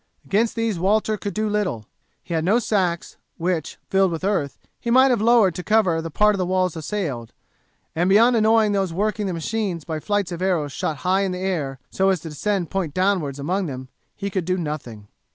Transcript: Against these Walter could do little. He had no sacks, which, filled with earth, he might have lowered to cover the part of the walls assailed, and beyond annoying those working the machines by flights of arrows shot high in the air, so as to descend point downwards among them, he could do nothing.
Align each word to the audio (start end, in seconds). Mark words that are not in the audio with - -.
Against 0.25 0.55
these 0.55 0.79
Walter 0.79 1.15
could 1.15 1.35
do 1.35 1.47
little. 1.47 1.85
He 2.23 2.33
had 2.33 2.43
no 2.43 2.57
sacks, 2.57 3.17
which, 3.37 3.77
filled 3.91 4.09
with 4.11 4.23
earth, 4.23 4.57
he 4.79 4.89
might 4.89 5.11
have 5.11 5.21
lowered 5.21 5.53
to 5.53 5.63
cover 5.63 6.01
the 6.01 6.09
part 6.09 6.33
of 6.33 6.39
the 6.39 6.45
walls 6.47 6.75
assailed, 6.75 7.33
and 7.95 8.09
beyond 8.09 8.35
annoying 8.35 8.71
those 8.71 8.91
working 8.91 9.27
the 9.27 9.31
machines 9.33 9.83
by 9.83 9.99
flights 9.99 10.31
of 10.31 10.41
arrows 10.41 10.71
shot 10.71 10.97
high 11.05 11.21
in 11.21 11.33
the 11.33 11.37
air, 11.37 11.77
so 11.91 12.09
as 12.09 12.19
to 12.21 12.29
descend 12.29 12.71
point 12.71 12.95
downwards 12.95 13.37
among 13.37 13.67
them, 13.67 13.89
he 14.15 14.31
could 14.31 14.45
do 14.45 14.57
nothing. 14.57 15.07